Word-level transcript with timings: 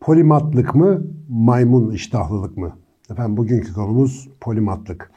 Polimatlık 0.00 0.74
mı, 0.74 1.02
maymun 1.28 1.90
iştahlılık 1.90 2.56
mı? 2.56 2.76
Efendim 3.10 3.36
bugünkü 3.36 3.72
konumuz 3.72 4.28
polimatlık. 4.40 5.10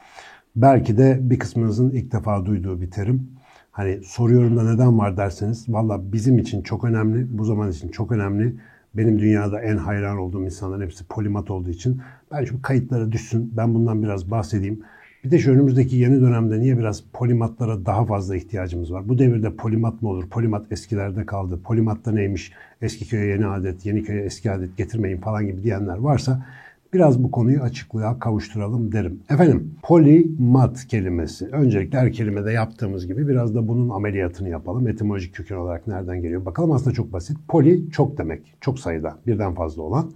Belki 0.56 0.98
de 0.98 1.18
bir 1.22 1.38
kısmınızın 1.38 1.90
ilk 1.90 2.12
defa 2.12 2.46
duyduğu 2.46 2.80
bir 2.80 2.90
terim. 2.90 3.35
Hani 3.76 4.00
soruyorum 4.04 4.56
da 4.56 4.72
neden 4.72 4.98
var 4.98 5.16
derseniz, 5.16 5.68
valla 5.68 6.12
bizim 6.12 6.38
için 6.38 6.62
çok 6.62 6.84
önemli, 6.84 7.38
bu 7.38 7.44
zaman 7.44 7.70
için 7.70 7.88
çok 7.88 8.12
önemli. 8.12 8.54
Benim 8.94 9.18
dünyada 9.18 9.60
en 9.60 9.76
hayran 9.76 10.18
olduğum 10.18 10.44
insanların 10.44 10.82
hepsi 10.82 11.04
polimat 11.04 11.50
olduğu 11.50 11.70
için. 11.70 12.00
Ben 12.32 12.44
şu 12.44 12.62
kayıtlara 12.62 13.12
düşsün, 13.12 13.52
ben 13.56 13.74
bundan 13.74 14.02
biraz 14.02 14.30
bahsedeyim. 14.30 14.80
Bir 15.24 15.30
de 15.30 15.38
şu 15.38 15.52
önümüzdeki 15.52 15.96
yeni 15.96 16.20
dönemde 16.20 16.60
niye 16.60 16.78
biraz 16.78 17.04
polimatlara 17.12 17.86
daha 17.86 18.04
fazla 18.04 18.36
ihtiyacımız 18.36 18.92
var? 18.92 19.08
Bu 19.08 19.18
devirde 19.18 19.56
polimat 19.56 20.02
mı 20.02 20.08
olur? 20.08 20.28
Polimat 20.28 20.72
eskilerde 20.72 21.26
kaldı. 21.26 21.60
Polimat 21.64 22.04
da 22.04 22.12
neymiş? 22.12 22.52
Eski 22.82 23.08
köye 23.08 23.26
yeni 23.26 23.46
adet, 23.46 23.86
yeni 23.86 24.02
köye 24.02 24.22
eski 24.22 24.50
adet 24.50 24.76
getirmeyin 24.76 25.20
falan 25.20 25.46
gibi 25.46 25.62
diyenler 25.62 25.96
varsa 25.96 26.46
biraz 26.96 27.22
bu 27.22 27.30
konuyu 27.30 27.60
açıklığa 27.62 28.18
kavuşturalım 28.18 28.92
derim. 28.92 29.20
Efendim 29.30 29.74
polimat 29.82 30.86
kelimesi. 30.86 31.46
Öncelikle 31.46 31.98
her 31.98 32.12
kelimede 32.12 32.52
yaptığımız 32.52 33.06
gibi 33.06 33.28
biraz 33.28 33.54
da 33.54 33.68
bunun 33.68 33.88
ameliyatını 33.88 34.48
yapalım. 34.48 34.88
Etimolojik 34.88 35.34
köken 35.34 35.56
olarak 35.56 35.86
nereden 35.86 36.22
geliyor? 36.22 36.44
Bakalım 36.44 36.72
aslında 36.72 36.94
çok 36.94 37.12
basit. 37.12 37.36
Poli 37.48 37.90
çok 37.90 38.18
demek. 38.18 38.54
Çok 38.60 38.78
sayıda. 38.78 39.18
Birden 39.26 39.54
fazla 39.54 39.82
olan. 39.82 40.10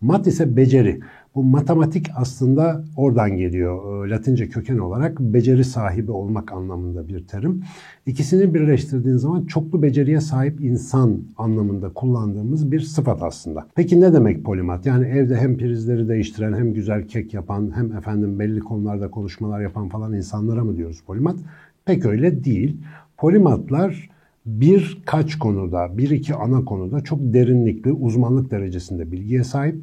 Mat 0.00 0.26
ise 0.26 0.56
beceri. 0.56 1.00
Bu 1.34 1.42
matematik 1.42 2.10
aslında 2.16 2.84
oradan 2.96 3.36
geliyor. 3.36 4.06
Ee, 4.06 4.10
Latince 4.10 4.48
köken 4.48 4.78
olarak 4.78 5.20
beceri 5.20 5.64
sahibi 5.64 6.10
olmak 6.10 6.52
anlamında 6.52 7.08
bir 7.08 7.26
terim. 7.26 7.62
İkisini 8.06 8.54
birleştirdiğin 8.54 9.16
zaman 9.16 9.44
çoklu 9.46 9.82
beceriye 9.82 10.20
sahip 10.20 10.60
insan 10.60 11.20
anlamında 11.36 11.88
kullandığımız 11.88 12.72
bir 12.72 12.80
sıfat 12.80 13.22
aslında. 13.22 13.66
Peki 13.74 14.00
ne 14.00 14.12
demek 14.12 14.44
polimat? 14.44 14.86
Yani 14.86 15.06
evde 15.06 15.36
hem 15.36 15.56
prizleri 15.56 16.08
değiştiren 16.08 16.54
hem 16.54 16.74
güzel 16.74 17.08
kek 17.08 17.34
yapan 17.34 17.72
hem 17.74 17.92
efendim 17.92 18.38
belli 18.38 18.60
konularda 18.60 19.10
konuşmalar 19.10 19.60
yapan 19.60 19.88
falan 19.88 20.12
insanlara 20.12 20.64
mı 20.64 20.76
diyoruz 20.76 21.00
polimat? 21.06 21.36
Pek 21.84 22.06
öyle 22.06 22.44
değil. 22.44 22.76
Polimatlar 23.18 24.10
birkaç 24.46 25.38
konuda, 25.38 25.98
bir 25.98 26.10
iki 26.10 26.34
ana 26.34 26.64
konuda 26.64 27.00
çok 27.00 27.18
derinlikli, 27.20 27.92
uzmanlık 27.92 28.50
derecesinde 28.50 29.12
bilgiye 29.12 29.44
sahip 29.44 29.76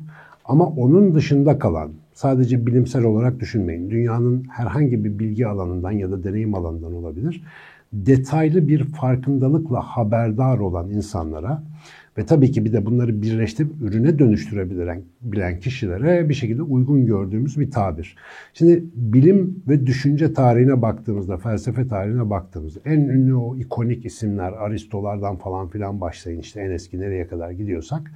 ama 0.52 0.66
onun 0.66 1.16
dışında 1.16 1.60
kalan, 1.60 1.92
sadece 2.14 2.68
bilimsel 2.68 3.04
olarak 3.04 3.40
düşünmeyin, 3.40 3.90
dünyanın 3.90 4.44
herhangi 4.50 5.04
bir 5.04 5.20
bilgi 5.20 5.48
alanından 5.48 5.92
ya 5.92 6.12
da 6.12 6.24
deneyim 6.24 6.56
alanından 6.56 6.94
olabilir, 6.94 7.44
detaylı 7.94 8.68
bir 8.68 8.84
farkındalıkla 8.84 9.82
haberdar 9.82 10.58
olan 10.58 10.90
insanlara 10.90 11.64
ve 12.18 12.26
tabii 12.26 12.52
ki 12.52 12.66
bir 12.66 12.74
de 12.74 12.86
bunları 12.86 13.22
birleştirip 13.22 13.72
ürüne 13.82 14.20
dönüştürebilen 14.20 15.02
bilen 15.22 15.60
kişilere 15.60 16.30
bir 16.30 16.34
şekilde 16.34 16.62
uygun 16.62 17.06
gördüğümüz 17.06 17.60
bir 17.60 17.72
tabir. 17.72 18.16
Şimdi 18.54 18.84
bilim 18.96 19.64
ve 19.68 19.88
düşünce 19.88 20.34
tarihine 20.34 20.82
baktığımızda, 20.82 21.38
felsefe 21.38 21.88
tarihine 21.88 22.30
baktığımızda 22.30 22.80
en 22.86 23.00
ünlü 23.00 23.36
o 23.36 23.56
ikonik 23.56 24.06
isimler 24.06 24.52
Aristolardan 24.52 25.36
falan 25.36 25.68
filan 25.68 26.02
başlayın 26.02 26.40
işte 26.40 26.62
en 26.62 26.72
eski 26.72 27.00
nereye 27.00 27.28
kadar 27.28 27.52
gidiyorsak 27.52 28.12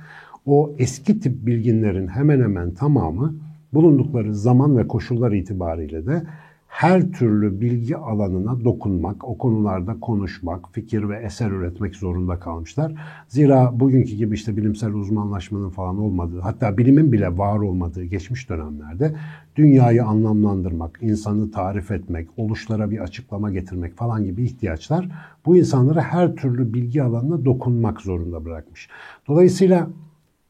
o 0.45 0.75
eski 0.77 1.19
tip 1.19 1.45
bilginlerin 1.45 2.07
hemen 2.07 2.41
hemen 2.41 2.73
tamamı 2.73 3.35
bulundukları 3.73 4.35
zaman 4.35 4.77
ve 4.77 4.87
koşullar 4.87 5.31
itibariyle 5.31 6.05
de 6.05 6.23
her 6.67 7.11
türlü 7.11 7.61
bilgi 7.61 7.97
alanına 7.97 8.63
dokunmak, 8.63 9.29
o 9.29 9.37
konularda 9.37 9.99
konuşmak, 9.99 10.73
fikir 10.73 11.09
ve 11.09 11.17
eser 11.17 11.51
üretmek 11.51 11.95
zorunda 11.95 12.39
kalmışlar. 12.39 12.93
Zira 13.27 13.79
bugünkü 13.79 14.15
gibi 14.15 14.35
işte 14.35 14.57
bilimsel 14.57 14.93
uzmanlaşmanın 14.93 15.69
falan 15.69 15.97
olmadığı, 15.97 16.39
hatta 16.39 16.77
bilimin 16.77 17.11
bile 17.11 17.37
var 17.37 17.59
olmadığı 17.59 18.03
geçmiş 18.03 18.49
dönemlerde 18.49 19.15
dünyayı 19.55 20.05
anlamlandırmak, 20.05 20.99
insanı 21.01 21.51
tarif 21.51 21.91
etmek, 21.91 22.27
oluşlara 22.37 22.91
bir 22.91 22.99
açıklama 22.99 23.51
getirmek 23.51 23.97
falan 23.97 24.23
gibi 24.23 24.43
ihtiyaçlar 24.43 25.09
bu 25.45 25.57
insanları 25.57 26.01
her 26.01 26.35
türlü 26.35 26.73
bilgi 26.73 27.03
alanına 27.03 27.45
dokunmak 27.45 28.01
zorunda 28.01 28.45
bırakmış. 28.45 28.89
Dolayısıyla 29.27 29.87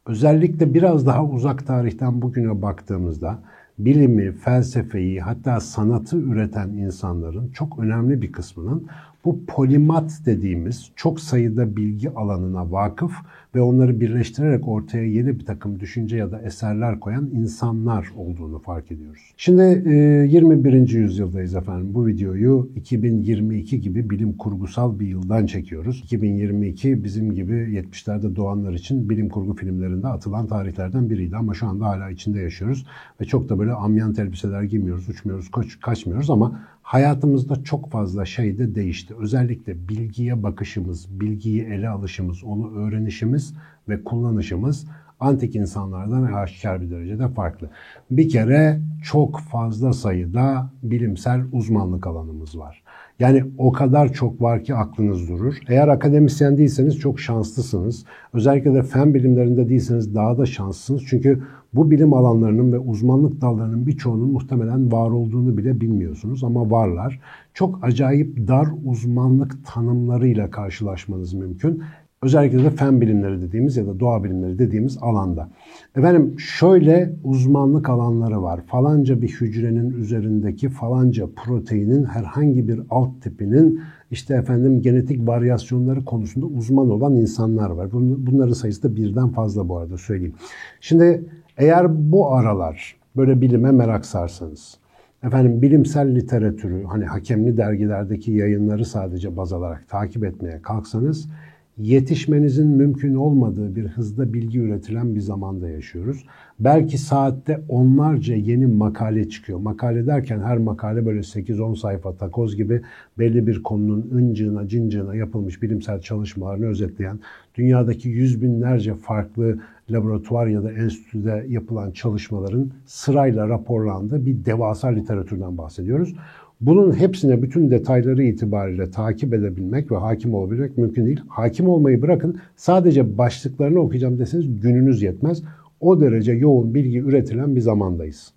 özellikle 0.05 0.73
biraz 0.73 1.05
daha 1.05 1.25
uzak 1.25 1.67
tarihten 1.67 2.21
bugüne 2.21 2.61
baktığımızda 2.61 3.39
bilimi, 3.79 4.31
felsefeyi 4.31 5.21
hatta 5.21 5.59
sanatı 5.59 6.17
üreten 6.17 6.69
insanların 6.69 7.51
çok 7.51 7.79
önemli 7.79 8.21
bir 8.21 8.31
kısmının 8.31 8.87
bu 9.25 9.45
polimat 9.45 10.21
dediğimiz 10.25 10.91
çok 10.95 11.19
sayıda 11.19 11.75
bilgi 11.75 12.09
alanına 12.09 12.71
vakıf 12.71 13.11
ve 13.55 13.61
onları 13.61 13.99
birleştirerek 13.99 14.67
ortaya 14.67 15.05
yeni 15.05 15.39
bir 15.39 15.45
takım 15.45 15.79
düşünce 15.79 16.17
ya 16.17 16.31
da 16.31 16.41
eserler 16.41 16.99
koyan 16.99 17.29
insanlar 17.33 18.07
olduğunu 18.17 18.59
fark 18.59 18.91
ediyoruz. 18.91 19.33
Şimdi 19.37 19.61
21. 19.61 20.73
E, 20.73 20.97
yüzyıldayız 20.97 21.55
efendim. 21.55 21.93
Bu 21.93 22.07
videoyu 22.07 22.69
2022 22.75 23.81
gibi 23.81 24.09
bilim 24.09 24.37
kurgusal 24.37 24.99
bir 24.99 25.07
yıldan 25.07 25.45
çekiyoruz. 25.45 26.01
2022 26.03 27.03
bizim 27.03 27.33
gibi 27.33 27.53
70'lerde 27.53 28.35
doğanlar 28.35 28.73
için 28.73 29.09
bilim 29.09 29.29
kurgu 29.29 29.55
filmlerinde 29.55 30.07
atılan 30.07 30.47
tarihlerden 30.47 31.09
biriydi 31.09 31.35
ama 31.35 31.53
şu 31.53 31.67
anda 31.67 31.85
hala 31.85 32.09
içinde 32.09 32.39
yaşıyoruz 32.39 32.85
ve 33.21 33.25
çok 33.25 33.49
da 33.49 33.59
böyle 33.59 33.71
amyant 33.71 34.19
elbiseler 34.19 34.63
giymiyoruz, 34.63 35.09
uçmuyoruz, 35.09 35.51
kaç, 35.51 35.79
kaçmıyoruz 35.79 36.29
ama 36.29 36.61
hayatımızda 36.85 37.63
çok 37.63 37.91
fazla 37.91 38.25
şey 38.25 38.57
de 38.57 38.75
değişti. 38.75 39.15
Özellikle 39.19 39.87
bilgiye 39.89 40.43
bakışımız, 40.43 41.19
bilgiyi 41.19 41.63
ele 41.63 41.89
alışımız, 41.89 42.43
onu 42.43 42.75
öğrenişimiz 42.75 43.53
ve 43.89 44.03
kullanışımız 44.03 44.87
antik 45.19 45.55
insanlardan 45.55 46.23
aşikar 46.23 46.81
bir 46.81 46.89
derecede 46.89 47.27
farklı. 47.27 47.69
Bir 48.11 48.29
kere 48.29 48.81
çok 49.03 49.39
fazla 49.39 49.93
sayıda 49.93 50.69
bilimsel 50.83 51.41
uzmanlık 51.51 52.07
alanımız 52.07 52.57
var. 52.57 52.83
Yani 53.19 53.43
o 53.57 53.71
kadar 53.71 54.13
çok 54.13 54.41
var 54.41 54.63
ki 54.63 54.75
aklınız 54.75 55.29
durur. 55.29 55.55
Eğer 55.67 55.87
akademisyen 55.87 56.57
değilseniz 56.57 56.97
çok 56.99 57.19
şanslısınız. 57.19 58.05
Özellikle 58.33 58.73
de 58.73 58.83
fen 58.83 59.13
bilimlerinde 59.13 59.69
değilseniz 59.69 60.15
daha 60.15 60.37
da 60.37 60.45
şanslısınız. 60.45 61.03
Çünkü 61.07 61.43
bu 61.73 61.91
bilim 61.91 62.13
alanlarının 62.13 62.73
ve 62.73 62.79
uzmanlık 62.79 63.41
dallarının 63.41 63.87
birçoğunun 63.87 64.31
muhtemelen 64.31 64.91
var 64.91 65.09
olduğunu 65.09 65.57
bile 65.57 65.81
bilmiyorsunuz 65.81 66.43
ama 66.43 66.71
varlar. 66.71 67.19
Çok 67.53 67.79
acayip 67.81 68.47
dar 68.47 68.67
uzmanlık 68.85 69.65
tanımlarıyla 69.65 70.51
karşılaşmanız 70.51 71.33
mümkün. 71.33 71.83
Özellikle 72.25 72.63
de 72.63 72.69
fen 72.69 73.01
bilimleri 73.01 73.41
dediğimiz 73.41 73.77
ya 73.77 73.87
da 73.87 73.99
doğa 73.99 74.23
bilimleri 74.23 74.59
dediğimiz 74.59 74.97
alanda. 75.01 75.49
Efendim 75.95 76.35
şöyle 76.39 77.13
uzmanlık 77.23 77.89
alanları 77.89 78.43
var. 78.43 78.61
Falanca 78.67 79.21
bir 79.21 79.27
hücrenin 79.27 79.89
üzerindeki 79.89 80.69
falanca 80.69 81.27
proteinin 81.35 82.03
herhangi 82.03 82.67
bir 82.67 82.81
alt 82.89 83.21
tipinin 83.21 83.81
işte 84.11 84.35
efendim 84.35 84.81
genetik 84.81 85.27
varyasyonları 85.27 86.05
konusunda 86.05 86.45
uzman 86.45 86.89
olan 86.89 87.15
insanlar 87.15 87.69
var. 87.69 87.89
Bunların 87.91 88.53
sayısı 88.53 88.83
da 88.83 88.95
birden 88.95 89.29
fazla 89.29 89.69
bu 89.69 89.77
arada 89.77 89.97
söyleyeyim. 89.97 90.35
Şimdi 90.81 91.23
eğer 91.57 92.11
bu 92.11 92.33
aralar 92.33 92.95
böyle 93.17 93.41
bilime 93.41 93.71
merak 93.71 94.05
sarsanız, 94.05 94.77
efendim 95.23 95.61
bilimsel 95.61 96.15
literatürü 96.15 96.83
hani 96.83 97.05
hakemli 97.05 97.57
dergilerdeki 97.57 98.31
yayınları 98.31 98.85
sadece 98.85 99.37
baz 99.37 99.53
alarak 99.53 99.89
takip 99.89 100.23
etmeye 100.23 100.61
kalksanız 100.61 101.29
yetişmenizin 101.77 102.67
mümkün 102.67 103.15
olmadığı 103.15 103.75
bir 103.75 103.87
hızda 103.87 104.33
bilgi 104.33 104.59
üretilen 104.59 105.15
bir 105.15 105.19
zamanda 105.19 105.69
yaşıyoruz. 105.69 106.25
Belki 106.59 106.97
saatte 106.97 107.61
onlarca 107.69 108.35
yeni 108.35 108.67
makale 108.67 109.29
çıkıyor. 109.29 109.59
Makale 109.59 110.07
derken 110.07 110.39
her 110.39 110.57
makale 110.57 111.05
böyle 111.05 111.19
8-10 111.19 111.75
sayfa 111.75 112.15
takoz 112.15 112.55
gibi 112.55 112.81
belli 113.19 113.47
bir 113.47 113.63
konunun 113.63 114.09
ıncığına, 114.13 114.67
cincığına 114.67 115.15
yapılmış 115.15 115.61
bilimsel 115.61 116.01
çalışmalarını 116.01 116.65
özetleyen, 116.65 117.19
dünyadaki 117.55 118.09
yüz 118.09 118.41
binlerce 118.41 118.93
farklı 118.93 119.59
laboratuvar 119.89 120.47
ya 120.47 120.63
da 120.63 120.71
enstitüde 120.71 121.45
yapılan 121.47 121.91
çalışmaların 121.91 122.71
sırayla 122.85 123.49
raporlandığı 123.49 124.25
bir 124.25 124.45
devasa 124.45 124.87
literatürden 124.87 125.57
bahsediyoruz. 125.57 126.15
Bunun 126.65 126.99
hepsine 126.99 127.41
bütün 127.41 127.71
detayları 127.71 128.23
itibariyle 128.23 128.91
takip 128.91 129.33
edebilmek 129.33 129.91
ve 129.91 129.95
hakim 129.95 130.33
olabilmek 130.33 130.77
mümkün 130.77 131.05
değil. 131.05 131.21
Hakim 131.27 131.69
olmayı 131.69 132.01
bırakın 132.01 132.37
sadece 132.55 133.17
başlıklarını 133.17 133.79
okuyacağım 133.79 134.19
deseniz 134.19 134.61
gününüz 134.61 135.01
yetmez. 135.01 135.43
O 135.79 136.01
derece 136.01 136.31
yoğun 136.31 136.73
bilgi 136.73 136.99
üretilen 136.99 137.55
bir 137.55 137.61
zamandayız. 137.61 138.33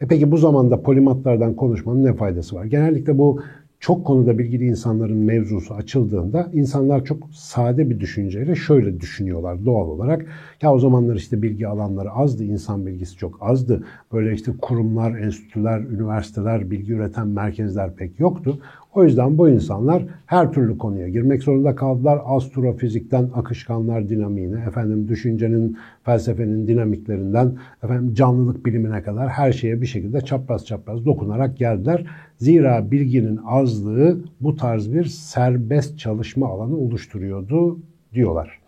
E 0.00 0.06
peki 0.06 0.30
bu 0.30 0.36
zamanda 0.36 0.82
polimatlardan 0.82 1.54
konuşmanın 1.54 2.04
ne 2.04 2.12
faydası 2.12 2.56
var? 2.56 2.64
Genellikle 2.64 3.18
bu 3.18 3.40
çok 3.82 4.06
konuda 4.06 4.38
bilgili 4.38 4.64
insanların 4.64 5.16
mevzusu 5.16 5.74
açıldığında 5.74 6.50
insanlar 6.52 7.04
çok 7.04 7.18
sade 7.32 7.90
bir 7.90 8.00
düşünceyle 8.00 8.54
şöyle 8.54 9.00
düşünüyorlar 9.00 9.64
doğal 9.64 9.88
olarak. 9.88 10.26
Ya 10.62 10.72
o 10.72 10.78
zamanlar 10.78 11.16
işte 11.16 11.42
bilgi 11.42 11.68
alanları 11.68 12.10
azdı, 12.10 12.44
insan 12.44 12.86
bilgisi 12.86 13.16
çok 13.16 13.38
azdı. 13.40 13.84
Böyle 14.12 14.34
işte 14.34 14.52
kurumlar, 14.62 15.18
enstitüler, 15.18 15.80
üniversiteler, 15.80 16.70
bilgi 16.70 16.92
üreten 16.92 17.28
merkezler 17.28 17.94
pek 17.94 18.20
yoktu. 18.20 18.58
O 18.94 19.04
yüzden 19.04 19.38
bu 19.38 19.48
insanlar 19.48 20.04
her 20.26 20.52
türlü 20.52 20.78
konuya 20.78 21.08
girmek 21.08 21.42
zorunda 21.42 21.74
kaldılar. 21.74 22.20
Astrofizikten 22.24 23.30
akışkanlar 23.34 24.08
dinamiğine, 24.08 24.60
efendim 24.60 25.08
düşüncenin, 25.08 25.76
felsefenin 26.04 26.66
dinamiklerinden, 26.66 27.54
efendim 27.84 28.14
canlılık 28.14 28.66
bilimine 28.66 29.02
kadar 29.02 29.28
her 29.28 29.52
şeye 29.52 29.80
bir 29.80 29.86
şekilde 29.86 30.20
çapraz 30.20 30.66
çapraz 30.66 31.04
dokunarak 31.06 31.56
geldiler. 31.56 32.06
Zira 32.42 32.90
bilginin 32.90 33.40
azlığı 33.46 34.18
bu 34.40 34.56
tarz 34.56 34.92
bir 34.92 35.04
serbest 35.04 35.98
çalışma 35.98 36.48
alanı 36.48 36.76
oluşturuyordu 36.76 37.78
diyorlar. 38.14 38.60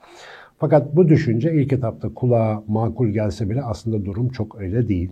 Fakat 0.59 0.97
bu 0.97 1.09
düşünce 1.09 1.55
ilk 1.55 1.73
etapta 1.73 2.15
kulağa 2.15 2.63
makul 2.69 3.09
gelse 3.09 3.51
bile 3.51 3.63
aslında 3.63 4.05
durum 4.05 4.29
çok 4.29 4.61
öyle 4.61 4.89
değil. 4.89 5.11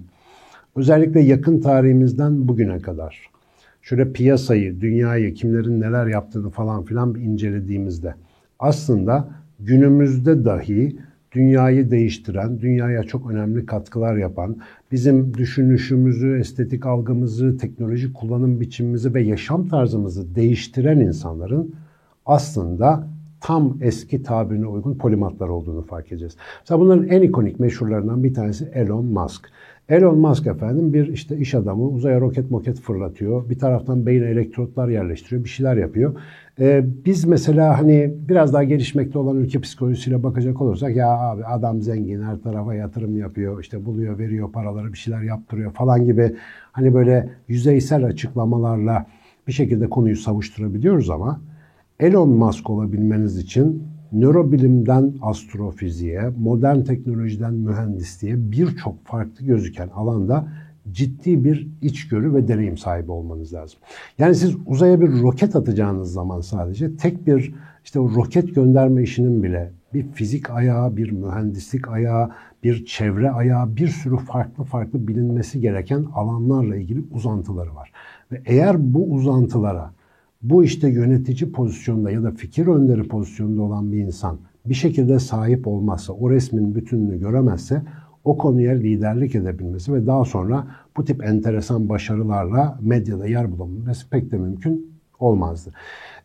Özellikle 0.76 1.20
yakın 1.20 1.60
tarihimizden 1.60 2.48
bugüne 2.48 2.78
kadar 2.78 3.30
şöyle 3.82 4.12
piyasayı, 4.12 4.80
dünyayı, 4.80 5.34
kimlerin 5.34 5.80
neler 5.80 6.06
yaptığını 6.06 6.50
falan 6.50 6.84
filan 6.84 7.14
incelediğimizde 7.14 8.14
aslında 8.58 9.28
günümüzde 9.60 10.44
dahi 10.44 10.96
dünyayı 11.34 11.90
değiştiren, 11.90 12.60
dünyaya 12.60 13.02
çok 13.02 13.30
önemli 13.30 13.66
katkılar 13.66 14.16
yapan, 14.16 14.56
bizim 14.92 15.34
düşünüşümüzü, 15.34 16.38
estetik 16.38 16.86
algımızı, 16.86 17.56
teknoloji 17.56 18.12
kullanım 18.12 18.60
biçimimizi 18.60 19.14
ve 19.14 19.22
yaşam 19.22 19.68
tarzımızı 19.68 20.34
değiştiren 20.34 21.00
insanların 21.00 21.74
aslında 22.26 23.08
tam 23.42 23.78
eski 23.80 24.22
tabirine 24.22 24.66
uygun 24.66 24.94
polimatlar 24.94 25.48
olduğunu 25.48 25.82
fark 25.82 26.12
edeceğiz. 26.12 26.36
Mesela 26.60 26.80
bunların 26.80 27.08
en 27.08 27.22
ikonik 27.22 27.60
meşhurlarından 27.60 28.24
bir 28.24 28.34
tanesi 28.34 28.70
Elon 28.74 29.04
Musk. 29.04 29.48
Elon 29.88 30.18
Musk 30.18 30.46
efendim 30.46 30.92
bir 30.92 31.08
işte 31.08 31.36
iş 31.36 31.54
adamı 31.54 31.88
uzaya 31.88 32.20
roket 32.20 32.50
moket 32.50 32.80
fırlatıyor. 32.80 33.50
Bir 33.50 33.58
taraftan 33.58 34.06
beyine 34.06 34.26
elektrotlar 34.26 34.88
yerleştiriyor. 34.88 35.44
Bir 35.44 35.48
şeyler 35.48 35.76
yapıyor. 35.76 36.14
Ee, 36.60 36.84
biz 37.04 37.24
mesela 37.24 37.78
hani 37.78 38.14
biraz 38.28 38.52
daha 38.52 38.64
gelişmekte 38.64 39.18
olan 39.18 39.36
ülke 39.36 39.60
psikolojisiyle 39.60 40.22
bakacak 40.22 40.60
olursak 40.60 40.96
ya 40.96 41.08
abi 41.08 41.44
adam 41.44 41.82
zengin 41.82 42.22
her 42.22 42.38
tarafa 42.38 42.74
yatırım 42.74 43.18
yapıyor. 43.18 43.60
işte 43.60 43.84
buluyor 43.84 44.18
veriyor 44.18 44.52
paraları 44.52 44.92
bir 44.92 44.98
şeyler 44.98 45.22
yaptırıyor 45.22 45.72
falan 45.72 46.04
gibi 46.04 46.36
hani 46.72 46.94
böyle 46.94 47.30
yüzeysel 47.48 48.04
açıklamalarla 48.04 49.06
bir 49.46 49.52
şekilde 49.52 49.90
konuyu 49.90 50.16
savuşturabiliyoruz 50.16 51.10
ama 51.10 51.40
Elon 52.02 52.28
Musk 52.28 52.70
olabilmeniz 52.70 53.38
için 53.38 53.82
nörobilimden 54.12 55.14
astrofiziğe, 55.22 56.30
modern 56.38 56.80
teknolojiden 56.80 57.54
mühendisliğe 57.54 58.52
birçok 58.52 59.06
farklı 59.06 59.46
gözüken 59.46 59.88
alanda 59.88 60.48
ciddi 60.90 61.44
bir 61.44 61.68
içgörü 61.82 62.34
ve 62.34 62.48
deneyim 62.48 62.78
sahibi 62.78 63.10
olmanız 63.10 63.54
lazım. 63.54 63.78
Yani 64.18 64.34
siz 64.34 64.56
uzaya 64.66 65.00
bir 65.00 65.22
roket 65.22 65.56
atacağınız 65.56 66.12
zaman 66.12 66.40
sadece 66.40 66.96
tek 66.96 67.26
bir 67.26 67.54
işte 67.84 68.00
o 68.00 68.14
roket 68.14 68.54
gönderme 68.54 69.02
işinin 69.02 69.42
bile 69.42 69.72
bir 69.94 70.08
fizik 70.12 70.50
ayağı, 70.50 70.96
bir 70.96 71.10
mühendislik 71.10 71.88
ayağı, 71.88 72.30
bir 72.64 72.84
çevre 72.84 73.30
ayağı, 73.30 73.76
bir 73.76 73.88
sürü 73.88 74.16
farklı 74.16 74.64
farklı 74.64 75.08
bilinmesi 75.08 75.60
gereken 75.60 76.06
alanlarla 76.14 76.76
ilgili 76.76 77.04
uzantıları 77.10 77.74
var. 77.74 77.92
Ve 78.32 78.42
eğer 78.46 78.94
bu 78.94 79.12
uzantılara 79.12 79.90
bu 80.42 80.64
işte 80.64 80.88
yönetici 80.88 81.52
pozisyonda 81.52 82.10
ya 82.10 82.22
da 82.22 82.30
fikir 82.30 82.66
önderi 82.66 83.02
pozisyonda 83.08 83.62
olan 83.62 83.92
bir 83.92 83.98
insan 83.98 84.38
bir 84.66 84.74
şekilde 84.74 85.18
sahip 85.18 85.66
olmazsa, 85.66 86.12
o 86.12 86.30
resmin 86.30 86.74
bütününü 86.74 87.20
göremezse 87.20 87.82
o 88.24 88.38
konuya 88.38 88.72
liderlik 88.72 89.34
edebilmesi 89.34 89.94
ve 89.94 90.06
daha 90.06 90.24
sonra 90.24 90.66
bu 90.96 91.04
tip 91.04 91.24
enteresan 91.24 91.88
başarılarla 91.88 92.78
medyada 92.80 93.26
yer 93.26 93.52
bulabilmesi 93.52 94.10
pek 94.10 94.30
de 94.32 94.38
mümkün 94.38 94.92
olmazdı. 95.20 95.70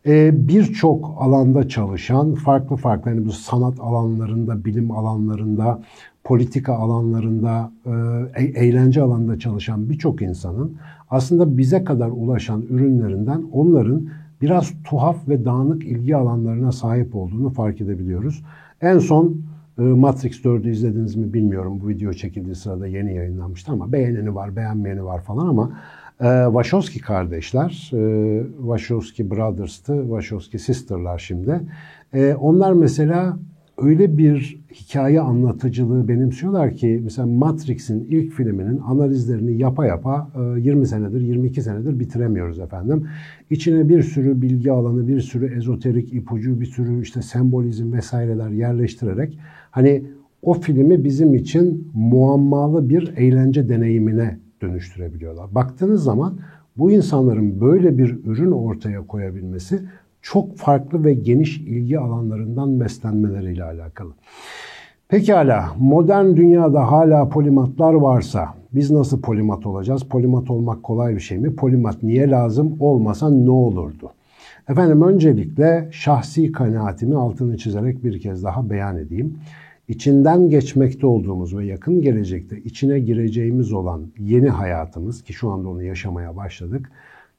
Ee, 0.06 0.48
Birçok 0.48 1.16
alanda 1.20 1.68
çalışan, 1.68 2.34
farklı 2.34 2.76
farklı 2.76 3.10
yani 3.10 3.26
bu 3.26 3.32
sanat 3.32 3.80
alanlarında, 3.80 4.64
bilim 4.64 4.90
alanlarında, 4.90 5.82
politika 6.28 6.74
alanlarında, 6.74 7.72
e, 8.36 8.42
eğlence 8.42 9.02
alanında 9.02 9.38
çalışan 9.38 9.90
birçok 9.90 10.22
insanın 10.22 10.76
aslında 11.10 11.58
bize 11.58 11.84
kadar 11.84 12.08
ulaşan 12.08 12.62
ürünlerinden 12.62 13.42
onların 13.52 14.08
biraz 14.42 14.72
tuhaf 14.84 15.28
ve 15.28 15.44
dağınık 15.44 15.84
ilgi 15.84 16.16
alanlarına 16.16 16.72
sahip 16.72 17.16
olduğunu 17.16 17.50
fark 17.50 17.80
edebiliyoruz. 17.80 18.44
En 18.80 18.98
son 18.98 19.42
e, 19.78 19.82
Matrix 19.82 20.44
4'ü 20.44 20.70
izlediniz 20.70 21.16
mi 21.16 21.32
bilmiyorum. 21.32 21.80
Bu 21.82 21.88
video 21.88 22.12
çekildiği 22.12 22.54
sırada 22.54 22.86
yeni 22.86 23.14
yayınlanmıştı 23.14 23.72
ama 23.72 23.92
beğeneni 23.92 24.34
var, 24.34 24.56
beğenmeyeni 24.56 25.04
var 25.04 25.20
falan 25.20 25.48
ama 25.48 25.70
e, 26.20 26.44
Wachowski 26.44 27.00
kardeşler, 27.00 27.90
e, 27.94 28.42
Wachowski 28.58 29.30
Brothers'tı, 29.30 30.02
Wachowski 30.02 30.58
Sister'lar 30.58 31.18
şimdi. 31.18 31.60
E, 32.14 32.34
onlar 32.34 32.72
mesela 32.72 33.36
öyle 33.82 34.18
bir 34.18 34.60
hikaye 34.74 35.20
anlatıcılığı 35.20 36.08
benimsiyorlar 36.08 36.76
ki 36.76 37.00
mesela 37.04 37.26
Matrix'in 37.26 38.06
ilk 38.10 38.32
filminin 38.32 38.78
analizlerini 38.78 39.58
yapa 39.58 39.86
yapa 39.86 40.30
20 40.56 40.82
e, 40.82 40.84
senedir, 40.84 41.20
22 41.20 41.62
senedir 41.62 42.00
bitiremiyoruz 42.00 42.58
efendim. 42.58 43.06
İçine 43.50 43.88
bir 43.88 44.02
sürü 44.02 44.42
bilgi 44.42 44.72
alanı, 44.72 45.08
bir 45.08 45.20
sürü 45.20 45.54
ezoterik 45.54 46.12
ipucu, 46.12 46.60
bir 46.60 46.66
sürü 46.66 47.02
işte 47.02 47.22
sembolizm 47.22 47.92
vesaireler 47.92 48.50
yerleştirerek 48.50 49.38
hani 49.70 50.04
o 50.42 50.54
filmi 50.54 51.04
bizim 51.04 51.34
için 51.34 51.90
muammalı 51.94 52.88
bir 52.88 53.16
eğlence 53.16 53.68
deneyimine 53.68 54.38
dönüştürebiliyorlar. 54.62 55.54
Baktığınız 55.54 56.04
zaman 56.04 56.38
bu 56.76 56.90
insanların 56.90 57.60
böyle 57.60 57.98
bir 57.98 58.18
ürün 58.24 58.50
ortaya 58.50 59.06
koyabilmesi 59.06 59.80
çok 60.22 60.56
farklı 60.56 61.04
ve 61.04 61.14
geniş 61.14 61.58
ilgi 61.58 61.98
alanlarından 61.98 62.80
beslenmeleriyle 62.80 63.64
alakalı. 63.64 64.12
Pekala 65.08 65.70
modern 65.78 66.36
dünyada 66.36 66.92
hala 66.92 67.28
polimatlar 67.28 67.94
varsa 67.94 68.54
biz 68.74 68.90
nasıl 68.90 69.20
polimat 69.20 69.66
olacağız? 69.66 70.02
Polimat 70.02 70.50
olmak 70.50 70.82
kolay 70.82 71.14
bir 71.14 71.20
şey 71.20 71.38
mi? 71.38 71.56
Polimat 71.56 72.02
niye 72.02 72.30
lazım? 72.30 72.76
Olmasa 72.80 73.30
ne 73.30 73.50
olurdu? 73.50 74.12
Efendim 74.68 75.02
öncelikle 75.02 75.88
şahsi 75.92 76.52
kanaatimi 76.52 77.16
altını 77.16 77.56
çizerek 77.56 78.04
bir 78.04 78.20
kez 78.20 78.44
daha 78.44 78.70
beyan 78.70 78.96
edeyim. 78.96 79.38
İçinden 79.88 80.48
geçmekte 80.48 81.06
olduğumuz 81.06 81.56
ve 81.56 81.66
yakın 81.66 82.00
gelecekte 82.00 82.60
içine 82.60 83.00
gireceğimiz 83.00 83.72
olan 83.72 84.06
yeni 84.18 84.48
hayatımız 84.48 85.22
ki 85.22 85.32
şu 85.32 85.50
anda 85.50 85.68
onu 85.68 85.82
yaşamaya 85.82 86.36
başladık 86.36 86.90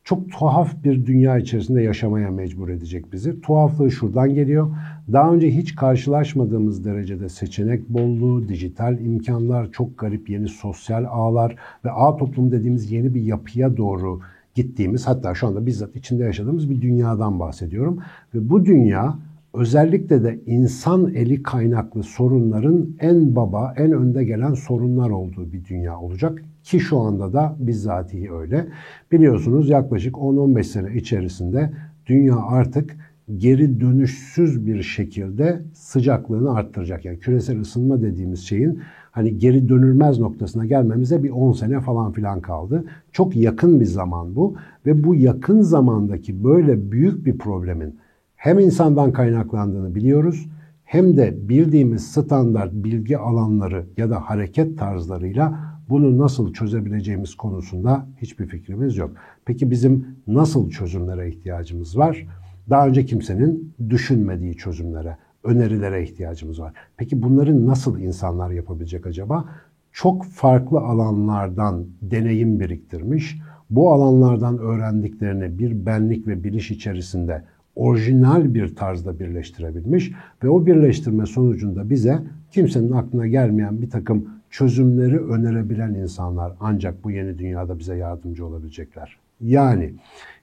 çok 0.09 0.31
tuhaf 0.31 0.83
bir 0.83 1.05
dünya 1.05 1.37
içerisinde 1.37 1.81
yaşamaya 1.81 2.31
mecbur 2.31 2.69
edecek 2.69 3.13
bizi. 3.13 3.41
Tuhaflığı 3.41 3.91
şuradan 3.91 4.33
geliyor. 4.33 4.75
Daha 5.13 5.33
önce 5.33 5.51
hiç 5.51 5.75
karşılaşmadığımız 5.75 6.85
derecede 6.85 7.29
seçenek 7.29 7.89
bolluğu, 7.89 8.49
dijital 8.49 8.99
imkanlar, 8.99 9.71
çok 9.71 9.97
garip 9.97 10.29
yeni 10.29 10.47
sosyal 10.47 11.05
ağlar 11.09 11.55
ve 11.85 11.91
ağ 11.91 12.17
toplum 12.17 12.51
dediğimiz 12.51 12.91
yeni 12.91 13.15
bir 13.15 13.21
yapıya 13.21 13.77
doğru 13.77 14.19
gittiğimiz 14.55 15.07
hatta 15.07 15.35
şu 15.35 15.47
anda 15.47 15.65
bizzat 15.65 15.95
içinde 15.95 16.23
yaşadığımız 16.23 16.69
bir 16.69 16.81
dünyadan 16.81 17.39
bahsediyorum. 17.39 17.99
Ve 18.35 18.49
bu 18.49 18.65
dünya 18.65 19.15
özellikle 19.53 20.23
de 20.23 20.39
insan 20.45 21.13
eli 21.13 21.43
kaynaklı 21.43 22.03
sorunların 22.03 22.89
en 22.99 23.35
baba, 23.35 23.73
en 23.77 23.91
önde 23.91 24.23
gelen 24.23 24.53
sorunlar 24.53 25.09
olduğu 25.09 25.53
bir 25.53 25.65
dünya 25.65 25.99
olacak. 25.99 26.43
Ki 26.63 26.79
şu 26.79 26.99
anda 26.99 27.33
da 27.33 27.55
bizzatihi 27.59 28.33
öyle. 28.33 28.67
Biliyorsunuz 29.11 29.69
yaklaşık 29.69 30.15
10-15 30.15 30.63
sene 30.63 30.95
içerisinde 30.95 31.71
dünya 32.05 32.35
artık 32.35 32.97
geri 33.37 33.81
dönüşsüz 33.81 34.67
bir 34.67 34.83
şekilde 34.83 35.61
sıcaklığını 35.73 36.53
arttıracak. 36.53 37.05
Yani 37.05 37.19
küresel 37.19 37.59
ısınma 37.59 38.01
dediğimiz 38.01 38.39
şeyin 38.39 38.79
hani 39.11 39.37
geri 39.37 39.69
dönülmez 39.69 40.19
noktasına 40.19 40.65
gelmemize 40.65 41.23
bir 41.23 41.29
10 41.29 41.51
sene 41.51 41.79
falan 41.79 42.11
filan 42.11 42.41
kaldı. 42.41 42.83
Çok 43.11 43.35
yakın 43.35 43.79
bir 43.79 43.85
zaman 43.85 44.35
bu 44.35 44.55
ve 44.85 45.03
bu 45.03 45.15
yakın 45.15 45.61
zamandaki 45.61 46.43
böyle 46.43 46.91
büyük 46.91 47.25
bir 47.25 47.37
problemin 47.37 47.95
hem 48.39 48.59
insandan 48.59 49.11
kaynaklandığını 49.11 49.95
biliyoruz 49.95 50.49
hem 50.83 51.17
de 51.17 51.49
bildiğimiz 51.49 52.07
standart 52.11 52.73
bilgi 52.73 53.17
alanları 53.17 53.85
ya 53.97 54.09
da 54.09 54.29
hareket 54.29 54.77
tarzlarıyla 54.77 55.59
bunu 55.89 56.17
nasıl 56.17 56.53
çözebileceğimiz 56.53 57.35
konusunda 57.35 58.07
hiçbir 58.21 58.47
fikrimiz 58.47 58.97
yok. 58.97 59.11
Peki 59.45 59.71
bizim 59.71 60.07
nasıl 60.27 60.69
çözümlere 60.69 61.29
ihtiyacımız 61.29 61.97
var? 61.97 62.27
Daha 62.69 62.87
önce 62.87 63.05
kimsenin 63.05 63.73
düşünmediği 63.89 64.57
çözümlere, 64.57 65.17
önerilere 65.43 66.03
ihtiyacımız 66.03 66.61
var. 66.61 66.73
Peki 66.97 67.23
bunları 67.23 67.67
nasıl 67.67 67.99
insanlar 67.99 68.51
yapabilecek 68.51 69.07
acaba? 69.07 69.45
Çok 69.91 70.25
farklı 70.25 70.79
alanlardan 70.79 71.85
deneyim 72.01 72.59
biriktirmiş, 72.59 73.39
bu 73.69 73.93
alanlardan 73.93 74.57
öğrendiklerini 74.57 75.59
bir 75.59 75.85
benlik 75.85 76.27
ve 76.27 76.43
biliş 76.43 76.71
içerisinde 76.71 77.43
orijinal 77.75 78.53
bir 78.53 78.75
tarzda 78.75 79.19
birleştirebilmiş 79.19 80.11
ve 80.43 80.49
o 80.49 80.65
birleştirme 80.65 81.25
sonucunda 81.25 81.89
bize 81.89 82.19
kimsenin 82.51 82.91
aklına 82.91 83.27
gelmeyen 83.27 83.81
bir 83.81 83.89
takım 83.89 84.29
çözümleri 84.49 85.19
önerebilen 85.19 85.93
insanlar 85.93 86.53
ancak 86.59 87.03
bu 87.03 87.11
yeni 87.11 87.39
dünyada 87.39 87.79
bize 87.79 87.95
yardımcı 87.95 88.45
olabilecekler. 88.45 89.17
Yani 89.41 89.93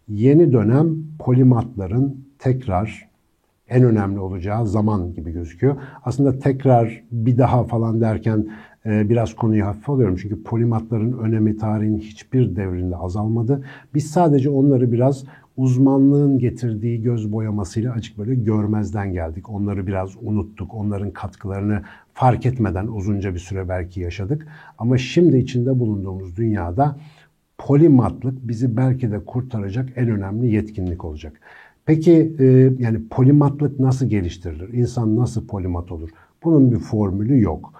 yeni 0.08 0.52
dönem 0.52 0.96
polimatların 1.18 2.24
tekrar 2.38 3.08
en 3.68 3.84
önemli 3.84 4.18
olacağı 4.18 4.66
zaman 4.66 5.14
gibi 5.14 5.32
gözüküyor. 5.32 5.76
Aslında 6.04 6.38
tekrar 6.38 7.02
bir 7.12 7.38
daha 7.38 7.64
falan 7.64 8.00
derken 8.00 8.46
e, 8.86 9.08
biraz 9.08 9.34
konuyu 9.34 9.66
hafif 9.66 9.90
alıyorum. 9.90 10.16
Çünkü 10.16 10.42
polimatların 10.42 11.18
önemi 11.18 11.56
tarihin 11.56 11.98
hiçbir 11.98 12.56
devrinde 12.56 12.96
azalmadı. 12.96 13.64
Biz 13.94 14.10
sadece 14.10 14.50
onları 14.50 14.92
biraz 14.92 15.24
uzmanlığın 15.56 16.38
getirdiği 16.38 17.02
göz 17.02 17.32
boyamasıyla 17.32 17.92
açık 17.92 18.18
böyle 18.18 18.34
görmezden 18.34 19.12
geldik. 19.12 19.50
Onları 19.50 19.86
biraz 19.86 20.10
unuttuk. 20.22 20.74
Onların 20.74 21.10
katkılarını 21.10 21.82
fark 22.14 22.46
etmeden 22.46 22.86
uzunca 22.86 23.34
bir 23.34 23.38
süre 23.38 23.68
belki 23.68 24.00
yaşadık. 24.00 24.46
Ama 24.78 24.98
şimdi 24.98 25.38
içinde 25.38 25.78
bulunduğumuz 25.78 26.36
dünyada 26.36 26.96
polimatlık 27.58 28.48
bizi 28.48 28.76
belki 28.76 29.10
de 29.10 29.24
kurtaracak 29.24 29.88
en 29.96 30.08
önemli 30.10 30.54
yetkinlik 30.54 31.04
olacak. 31.04 31.40
Peki 31.86 32.36
e, 32.38 32.44
yani 32.78 33.08
polimatlık 33.10 33.80
nasıl 33.80 34.06
geliştirilir? 34.06 34.72
İnsan 34.72 35.16
nasıl 35.16 35.46
polimat 35.46 35.92
olur? 35.92 36.10
Bunun 36.44 36.72
bir 36.72 36.78
formülü 36.78 37.40
yok. 37.40 37.72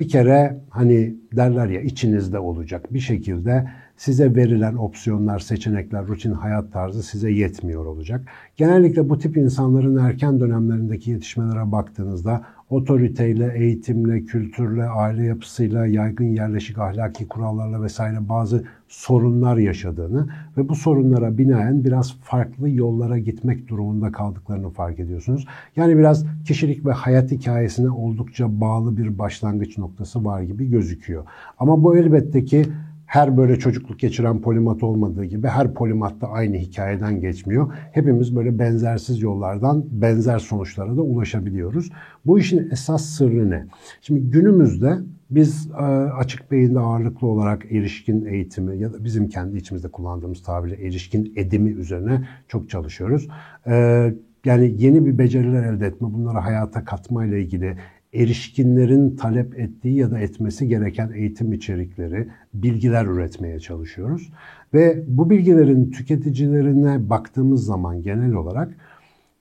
Bir 0.00 0.08
kere 0.08 0.60
hani 0.70 1.14
derler 1.32 1.66
ya 1.66 1.80
içinizde 1.80 2.38
olacak 2.38 2.94
bir 2.94 3.00
şekilde 3.00 3.70
size 3.96 4.36
verilen 4.36 4.74
opsiyonlar, 4.74 5.38
seçenekler, 5.38 6.06
rutin 6.06 6.32
hayat 6.32 6.72
tarzı 6.72 7.02
size 7.02 7.30
yetmiyor 7.30 7.86
olacak. 7.86 8.26
Genellikle 8.56 9.08
bu 9.08 9.18
tip 9.18 9.36
insanların 9.36 9.96
erken 9.96 10.40
dönemlerindeki 10.40 11.10
yetişmelere 11.10 11.72
baktığınızda 11.72 12.44
otoriteyle, 12.70 13.52
eğitimle, 13.56 14.24
kültürle, 14.24 14.84
aile 14.84 15.24
yapısıyla, 15.24 15.86
yaygın 15.86 16.24
yerleşik 16.24 16.78
ahlaki 16.78 17.28
kurallarla 17.28 17.82
vesaire 17.82 18.28
bazı 18.28 18.64
sorunlar 18.88 19.56
yaşadığını 19.56 20.28
ve 20.56 20.68
bu 20.68 20.74
sorunlara 20.74 21.38
binaen 21.38 21.84
biraz 21.84 22.16
farklı 22.20 22.70
yollara 22.70 23.18
gitmek 23.18 23.68
durumunda 23.68 24.12
kaldıklarını 24.12 24.70
fark 24.70 25.00
ediyorsunuz. 25.00 25.46
Yani 25.76 25.98
biraz 25.98 26.26
kişilik 26.46 26.86
ve 26.86 26.92
hayat 26.92 27.30
hikayesine 27.30 27.90
oldukça 27.90 28.60
bağlı 28.60 28.96
bir 28.96 29.18
başlangıç 29.18 29.78
noktası 29.78 30.24
var 30.24 30.42
gibi 30.42 30.70
gözüküyor. 30.70 31.24
Ama 31.58 31.84
bu 31.84 31.96
elbette 31.96 32.44
ki 32.44 32.66
her 33.06 33.36
böyle 33.36 33.58
çocukluk 33.58 33.98
geçiren 33.98 34.40
polimat 34.40 34.82
olmadığı 34.82 35.24
gibi 35.24 35.46
her 35.46 35.74
polimat 35.74 36.20
da 36.20 36.28
aynı 36.28 36.56
hikayeden 36.56 37.20
geçmiyor. 37.20 37.72
Hepimiz 37.92 38.36
böyle 38.36 38.58
benzersiz 38.58 39.22
yollardan 39.22 39.84
benzer 39.90 40.38
sonuçlara 40.38 40.96
da 40.96 41.02
ulaşabiliyoruz. 41.02 41.90
Bu 42.26 42.38
işin 42.38 42.70
esas 42.72 43.04
sırrı 43.04 43.50
ne? 43.50 43.66
Şimdi 44.00 44.30
günümüzde 44.30 44.98
biz 45.30 45.70
e, 45.70 45.82
açık 46.18 46.50
beyinde 46.50 46.80
ağırlıklı 46.80 47.26
olarak 47.26 47.72
erişkin 47.72 48.24
eğitimi 48.24 48.78
ya 48.78 48.92
da 48.92 49.04
bizim 49.04 49.28
kendi 49.28 49.56
içimizde 49.56 49.88
kullandığımız 49.88 50.42
tabirle 50.42 50.86
erişkin 50.86 51.32
edimi 51.36 51.70
üzerine 51.70 52.28
çok 52.48 52.70
çalışıyoruz. 52.70 53.28
E, 53.66 54.14
yani 54.44 54.74
yeni 54.78 55.06
bir 55.06 55.18
beceriler 55.18 55.62
elde 55.62 55.86
etme, 55.86 56.08
bunları 56.12 56.38
hayata 56.38 56.84
katma 56.84 57.24
ile 57.24 57.40
ilgili 57.40 57.76
erişkinlerin 58.14 59.16
talep 59.16 59.58
ettiği 59.58 59.96
ya 59.96 60.10
da 60.10 60.18
etmesi 60.18 60.68
gereken 60.68 61.10
eğitim 61.14 61.52
içerikleri, 61.52 62.28
bilgiler 62.54 63.06
üretmeye 63.06 63.60
çalışıyoruz. 63.60 64.32
Ve 64.74 65.02
bu 65.06 65.30
bilgilerin 65.30 65.90
tüketicilerine 65.90 67.10
baktığımız 67.10 67.64
zaman 67.64 68.02
genel 68.02 68.32
olarak 68.32 68.74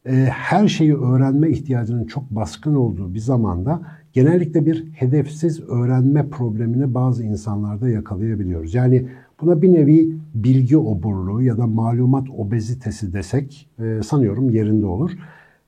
e, 0.05 0.11
her 0.31 0.67
şeyi 0.67 0.95
öğrenme 0.95 1.49
ihtiyacının 1.49 2.05
çok 2.05 2.31
baskın 2.31 2.75
olduğu 2.75 3.13
bir 3.13 3.19
zamanda 3.19 3.81
genellikle 4.13 4.65
bir 4.65 4.85
hedefsiz 4.93 5.61
öğrenme 5.69 6.29
problemini 6.29 6.93
bazı 6.93 7.23
insanlarda 7.23 7.89
yakalayabiliyoruz. 7.89 8.73
Yani 8.73 9.07
buna 9.41 9.61
bir 9.61 9.73
nevi 9.73 10.15
bilgi 10.33 10.77
oburluğu 10.77 11.41
ya 11.41 11.57
da 11.57 11.67
malumat 11.67 12.29
obezitesi 12.29 13.13
desek 13.13 13.69
e, 13.79 14.03
sanıyorum 14.03 14.49
yerinde 14.49 14.85
olur. 14.85 15.11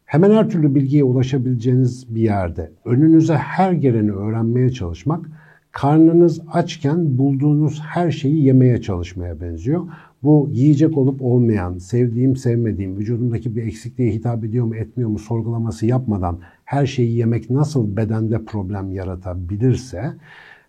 Hemen 0.06 0.32
her 0.32 0.50
türlü 0.50 0.76
bilgiye 0.76 1.04
ulaşabileceğiniz 1.04 2.16
bir 2.16 2.22
yerde 2.22 2.72
önünüze 2.86 3.36
her 3.36 3.72
geleni 3.72 4.12
öğrenmeye 4.12 4.70
çalışmak 4.70 5.26
karnınız 5.72 6.42
açken 6.52 7.18
bulduğunuz 7.18 7.82
her 7.82 8.12
şeyi 8.12 8.44
yemeye 8.44 8.82
çalışmaya 8.82 9.42
benziyor. 9.42 9.88
Bu 10.24 10.50
yiyecek 10.52 10.98
olup 10.98 11.22
olmayan, 11.22 11.78
sevdiğim, 11.78 12.36
sevmediğim, 12.36 12.98
vücudumdaki 12.98 13.56
bir 13.56 13.64
eksikliğe 13.64 14.14
hitap 14.14 14.44
ediyor 14.44 14.66
mu, 14.66 14.76
etmiyor 14.76 15.10
mu 15.10 15.20
sorgulaması 15.20 15.86
yapmadan 15.86 16.40
her 16.66 16.86
şeyi 16.86 17.18
yemek 17.18 17.50
nasıl 17.50 17.98
bedende 17.98 18.46
problem 18.46 18.92
yaratabilirse 18.92 20.14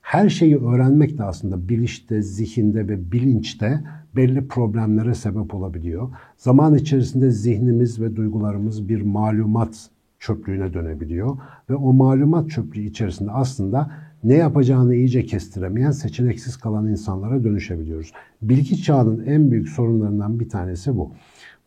her 0.03 0.29
şeyi 0.29 0.59
öğrenmek 0.59 1.19
de 1.19 1.25
aslında 1.25 1.69
bilişte, 1.69 2.23
zihinde 2.23 2.89
ve 2.89 3.13
bilinçte 3.13 3.81
belli 4.17 4.49
problemlere 4.49 5.15
sebep 5.15 5.55
olabiliyor. 5.55 6.09
Zaman 6.37 6.75
içerisinde 6.75 7.31
zihnimiz 7.31 8.01
ve 8.01 8.17
duygularımız 8.17 8.89
bir 8.89 9.03
malumat 9.03 9.91
çöplüğüne 10.19 10.75
dönebiliyor 10.75 11.39
ve 11.71 11.75
o 11.75 11.93
malumat 11.93 12.51
çöplüğü 12.51 12.83
içerisinde 12.83 13.31
aslında 13.31 13.91
ne 14.25 14.35
yapacağını 14.35 14.95
iyice 14.95 15.27
kestiremeyen, 15.27 15.91
seçeneksiz 15.91 16.57
kalan 16.57 16.89
insanlara 16.89 17.45
dönüşebiliyoruz. 17.45 18.13
Bilgi 18.43 18.83
çağının 18.83 19.27
en 19.27 19.51
büyük 19.51 19.69
sorunlarından 19.69 20.41
bir 20.41 20.49
tanesi 20.49 20.97
bu. 20.97 21.13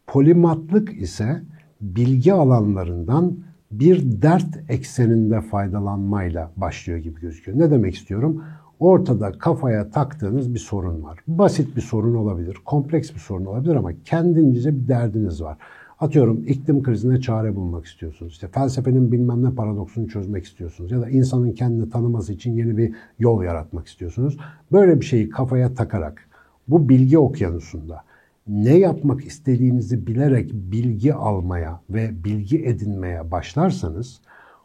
Polimatlık 0.08 1.02
ise 1.02 1.42
bilgi 1.82 2.34
alanlarından 2.34 3.38
bir 3.72 4.22
dert 4.22 4.70
ekseninde 4.70 5.42
faydalanmayla 5.42 6.52
başlıyor 6.58 7.00
gibi 7.00 7.22
gözüküyor. 7.22 7.60
Ne 7.60 7.72
demek 7.72 7.96
istiyorum? 7.96 8.44
Ortada 8.80 9.32
kafaya 9.32 9.90
taktığınız 9.90 10.54
bir 10.54 10.60
sorun 10.60 11.04
var. 11.04 11.20
Basit 11.28 11.76
bir 11.76 11.82
sorun 11.82 12.16
olabilir, 12.16 12.58
kompleks 12.66 13.14
bir 13.14 13.20
sorun 13.20 13.46
olabilir 13.46 13.76
ama 13.76 13.92
kendince 14.06 14.76
bir 14.76 14.88
derdiniz 14.88 15.42
var. 15.44 15.58
Atıyorum 16.00 16.44
iklim 16.48 16.84
krizine 16.84 17.22
çare 17.22 17.56
bulmak 17.56 17.86
istiyorsunuz. 17.86 18.34
İşte 18.34 18.48
felsefenin 18.48 19.12
bilmem 19.12 19.44
ne 19.44 19.56
paradoksunu 19.56 20.08
çözmek 20.08 20.46
istiyorsunuz. 20.46 20.92
Ya 20.92 21.02
da 21.02 21.10
insanın 21.10 21.52
kendini 21.52 21.90
tanıması 21.90 22.34
için 22.34 22.52
yeni 22.52 22.78
bir 22.78 22.96
yol 23.20 23.44
yaratmak 23.44 23.88
istiyorsunuz. 23.88 24.38
Böyle 24.72 25.00
bir 25.00 25.06
şeyi 25.06 25.30
kafaya 25.30 25.74
takarak 25.74 26.30
bu 26.68 26.90
bilgi 26.90 27.18
okyanusunda 27.18 28.04
ne 28.48 28.78
yapmak 28.78 29.26
istediğinizi 29.26 30.08
bilerek 30.08 30.54
bilgi 30.54 31.14
almaya 31.14 31.82
ve 31.90 32.24
bilgi 32.24 32.66
edinmeye 32.66 33.32
başlarsanız 33.32 34.22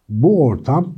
bu 0.08 0.44
ortam 0.44 0.94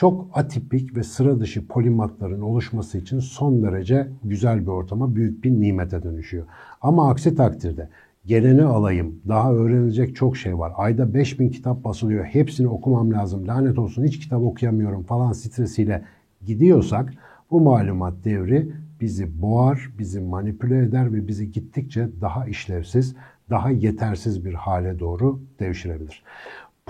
çok 0.00 0.30
atipik 0.34 0.96
ve 0.96 1.02
sıra 1.02 1.40
dışı 1.40 1.66
polimatların 1.66 2.40
oluşması 2.40 2.98
için 2.98 3.18
son 3.18 3.62
derece 3.62 4.08
güzel 4.24 4.60
bir 4.60 4.66
ortama, 4.66 5.14
büyük 5.14 5.44
bir 5.44 5.50
nimete 5.50 6.02
dönüşüyor. 6.02 6.46
Ama 6.80 7.10
aksi 7.10 7.34
takdirde 7.34 7.88
geleni 8.26 8.64
alayım, 8.64 9.20
daha 9.28 9.52
öğrenilecek 9.52 10.16
çok 10.16 10.36
şey 10.36 10.58
var. 10.58 10.72
Ayda 10.76 11.14
5000 11.14 11.48
kitap 11.48 11.84
basılıyor, 11.84 12.24
hepsini 12.24 12.68
okumam 12.68 13.12
lazım, 13.12 13.48
lanet 13.48 13.78
olsun 13.78 14.04
hiç 14.04 14.20
kitap 14.20 14.42
okuyamıyorum 14.42 15.02
falan 15.02 15.32
stresiyle 15.32 16.04
gidiyorsak 16.46 17.14
bu 17.50 17.60
malumat 17.60 18.14
devri 18.24 18.72
bizi 19.00 19.42
boğar, 19.42 19.90
bizi 19.98 20.20
manipüle 20.20 20.78
eder 20.78 21.12
ve 21.12 21.28
bizi 21.28 21.52
gittikçe 21.52 22.08
daha 22.20 22.46
işlevsiz, 22.46 23.16
daha 23.50 23.70
yetersiz 23.70 24.44
bir 24.44 24.54
hale 24.54 24.98
doğru 24.98 25.40
devşirebilir. 25.58 26.22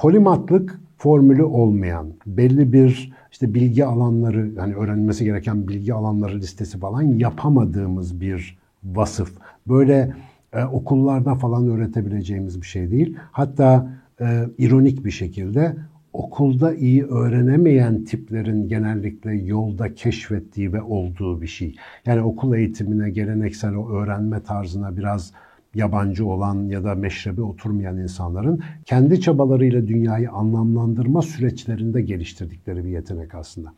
Polimatlık 0.01 0.81
formülü 0.99 1.43
olmayan, 1.43 2.07
belli 2.27 2.73
bir 2.73 3.13
işte 3.33 3.55
bilgi 3.55 3.85
alanları, 3.85 4.51
yani 4.57 4.75
öğrenilmesi 4.75 5.25
gereken 5.25 5.69
bilgi 5.69 5.95
alanları 5.95 6.39
listesi 6.39 6.79
falan 6.79 7.03
yapamadığımız 7.03 8.21
bir 8.21 8.59
vasıf. 8.85 9.33
Böyle 9.69 10.15
e, 10.53 10.65
okullarda 10.65 11.35
falan 11.35 11.69
öğretebileceğimiz 11.69 12.61
bir 12.61 12.67
şey 12.67 12.91
değil. 12.91 13.17
Hatta 13.33 13.93
e, 14.21 14.45
ironik 14.59 15.05
bir 15.05 15.11
şekilde 15.11 15.77
okulda 16.13 16.75
iyi 16.75 17.05
öğrenemeyen 17.05 18.05
tiplerin 18.05 18.69
genellikle 18.69 19.35
yolda 19.35 19.95
keşfettiği 19.95 20.73
ve 20.73 20.83
olduğu 20.83 21.43
bir 21.43 21.47
şey. 21.47 21.77
Yani 22.07 22.23
okul 22.23 22.55
eğitimine, 22.55 23.11
geleneksel 23.11 23.75
o 23.75 23.91
öğrenme 23.91 24.41
tarzına 24.43 24.97
biraz 24.97 25.33
yabancı 25.75 26.27
olan 26.27 26.69
ya 26.69 26.85
da 26.85 26.95
meşrebe 26.95 27.43
oturmayan 27.43 27.99
insanların 27.99 28.61
kendi 28.85 29.21
çabalarıyla 29.21 29.89
dünyayı 29.89 30.31
anlamlandırma 30.31 31.23
süreçlerinde 31.23 32.03
geliştirdikleri 32.03 32.85
bir 32.85 32.91
yetenek 32.91 33.35
aslında. 33.35 33.73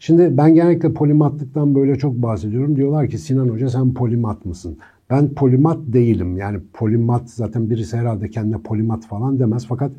Şimdi 0.00 0.36
ben 0.36 0.54
genellikle 0.54 0.92
polimatlıktan 0.92 1.74
böyle 1.74 1.96
çok 1.96 2.14
bahsediyorum. 2.14 2.76
Diyorlar 2.76 3.08
ki 3.08 3.18
Sinan 3.18 3.48
Hoca 3.48 3.68
sen 3.68 3.94
polimat 3.94 4.44
mısın? 4.44 4.78
Ben 5.10 5.34
polimat 5.34 5.78
değilim. 5.86 6.36
Yani 6.36 6.58
polimat 6.72 7.30
zaten 7.30 7.70
birisi 7.70 7.96
herhalde 7.96 8.30
kendine 8.30 8.58
polimat 8.58 9.06
falan 9.06 9.38
demez. 9.38 9.66
Fakat 9.66 9.92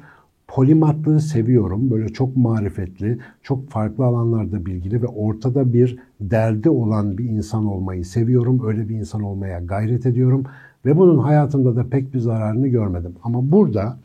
polimatlığı 0.48 1.22
seviyorum. 1.22 1.92
Böyle 1.92 2.10
çok 2.10 2.38
marifetli, 2.38 3.20
çok 3.44 3.70
farklı 3.70 4.06
alanlarda 4.06 4.66
bilgili 4.66 5.02
ve 5.02 5.08
ortada 5.08 5.74
bir 5.74 6.00
derdi 6.22 6.70
olan 6.70 7.18
bir 7.18 7.26
insan 7.26 7.66
olmayı 7.66 8.06
seviyorum. 8.06 8.68
Öyle 8.68 8.90
bir 8.90 8.96
insan 8.96 9.22
olmaya 9.22 9.60
gayret 9.60 10.06
ediyorum. 10.06 10.44
Ve 10.88 10.98
bunun 10.98 11.18
hayatımda 11.18 11.76
da 11.76 11.90
pek 11.90 12.14
bir 12.14 12.20
zararını 12.20 12.68
görmedim. 12.68 13.16
Ama 13.24 13.52
burada 13.52 13.98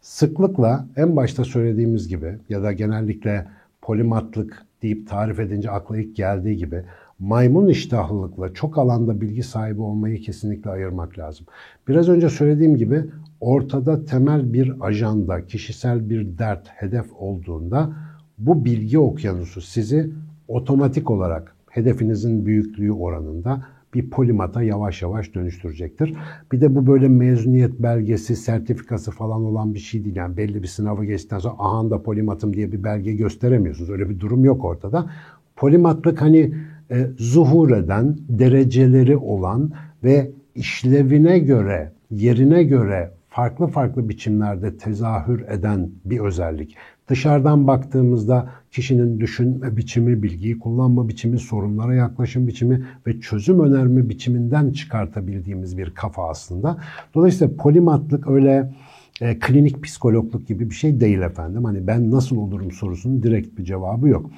sıklıkla 0.00 0.86
en 0.96 1.16
başta 1.16 1.44
söylediğimiz 1.44 2.08
gibi 2.08 2.38
ya 2.48 2.62
da 2.62 2.72
genellikle 2.72 3.46
polimatlık 3.82 4.62
deyip 4.82 5.08
tarif 5.08 5.40
edince 5.40 5.70
akla 5.70 5.98
ilk 5.98 6.16
geldiği 6.16 6.56
gibi 6.56 6.82
maymun 7.18 7.68
iştahlılıkla 7.68 8.54
çok 8.54 8.78
alanda 8.78 9.20
bilgi 9.20 9.42
sahibi 9.42 9.80
olmayı 9.80 10.20
kesinlikle 10.20 10.70
ayırmak 10.70 11.18
lazım. 11.18 11.46
Biraz 11.88 12.08
önce 12.08 12.28
söylediğim 12.28 12.76
gibi 12.76 13.04
ortada 13.40 14.04
temel 14.04 14.52
bir 14.52 14.72
ajanda, 14.80 15.46
kişisel 15.46 16.10
bir 16.10 16.38
dert, 16.38 16.68
hedef 16.68 17.06
olduğunda 17.18 17.92
bu 18.38 18.64
bilgi 18.64 18.98
okyanusu 18.98 19.60
sizi 19.60 20.10
otomatik 20.48 21.10
olarak 21.10 21.54
hedefinizin 21.70 22.46
büyüklüğü 22.46 22.92
oranında 22.92 23.62
bir 23.94 24.10
polimata 24.10 24.62
yavaş 24.62 25.02
yavaş 25.02 25.34
dönüştürecektir. 25.34 26.14
Bir 26.52 26.60
de 26.60 26.74
bu 26.74 26.86
böyle 26.86 27.08
mezuniyet 27.08 27.78
belgesi, 27.78 28.36
sertifikası 28.36 29.10
falan 29.10 29.44
olan 29.44 29.74
bir 29.74 29.78
şey 29.78 30.04
değil. 30.04 30.16
Yani 30.16 30.36
belli 30.36 30.62
bir 30.62 30.68
sınavı 30.68 31.04
geçtikten 31.04 31.38
sonra 31.38 31.54
aha 31.58 31.90
da 31.90 32.02
polimatım 32.02 32.54
diye 32.54 32.72
bir 32.72 32.84
belge 32.84 33.12
gösteremiyorsunuz. 33.12 33.90
Öyle 33.90 34.10
bir 34.10 34.20
durum 34.20 34.44
yok 34.44 34.64
ortada. 34.64 35.10
Polimatlık 35.56 36.22
hani 36.22 36.54
e, 36.90 37.06
zuhur 37.18 37.70
eden, 37.70 38.16
dereceleri 38.28 39.16
olan 39.16 39.72
ve 40.04 40.30
işlevine 40.54 41.38
göre, 41.38 41.92
yerine 42.10 42.64
göre 42.64 43.10
farklı 43.28 43.66
farklı 43.66 44.08
biçimlerde 44.08 44.76
tezahür 44.76 45.40
eden 45.48 45.90
bir 46.04 46.20
özellik. 46.20 46.76
Dışarıdan 47.08 47.66
baktığımızda 47.66 48.50
kişinin 48.70 49.20
düşünme 49.20 49.76
biçimi, 49.76 50.22
bilgiyi 50.22 50.58
kullanma 50.58 51.08
biçimi, 51.08 51.38
sorunlara 51.38 51.94
yaklaşım 51.94 52.46
biçimi 52.46 52.84
ve 53.06 53.20
çözüm 53.20 53.60
önerme 53.60 54.08
biçiminden 54.08 54.70
çıkartabildiğimiz 54.70 55.78
bir 55.78 55.90
kafa 55.90 56.28
aslında. 56.28 56.78
Dolayısıyla 57.14 57.56
polimatlık 57.56 58.28
öyle 58.28 58.72
e, 59.20 59.38
klinik 59.38 59.82
psikologluk 59.82 60.48
gibi 60.48 60.70
bir 60.70 60.74
şey 60.74 61.00
değil 61.00 61.20
efendim. 61.20 61.64
Hani 61.64 61.86
ben 61.86 62.10
nasıl 62.10 62.36
olurum 62.36 62.70
sorusunun 62.70 63.22
direkt 63.22 63.58
bir 63.58 63.64
cevabı 63.64 64.08
yok. 64.08 64.30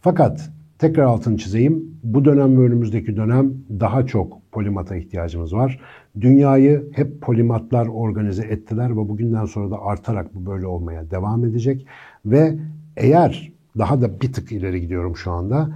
Fakat 0.00 0.50
tekrar 0.78 1.04
altını 1.04 1.38
çizeyim. 1.38 1.98
Bu 2.02 2.24
dönem 2.24 2.58
ve 2.58 2.62
önümüzdeki 2.62 3.16
dönem 3.16 3.52
daha 3.80 4.06
çok 4.06 4.52
polimata 4.52 4.96
ihtiyacımız 4.96 5.54
var. 5.54 5.80
Dünyayı 6.20 6.90
hep 6.92 7.20
polimatlar 7.20 7.86
organize 7.86 8.42
ettiler 8.42 8.90
ve 8.90 8.96
bugünden 8.96 9.44
sonra 9.44 9.70
da 9.70 9.82
artarak 9.82 10.34
bu 10.34 10.46
böyle 10.50 10.66
olmaya 10.66 11.10
devam 11.10 11.44
edecek. 11.44 11.86
Ve 12.26 12.58
eğer 12.96 13.52
daha 13.78 14.00
da 14.00 14.20
bir 14.20 14.32
tık 14.32 14.52
ileri 14.52 14.80
gidiyorum 14.80 15.16
şu 15.16 15.32
anda. 15.32 15.68